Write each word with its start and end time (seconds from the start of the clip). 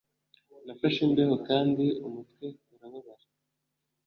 Nafashe 0.65 0.99
imbeho 1.07 1.35
kandi 1.47 1.85
umutwe 2.07 2.45
urababara. 2.73 3.25